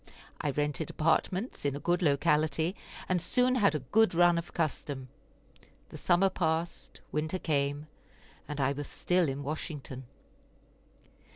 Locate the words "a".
1.75-1.79, 3.75-3.81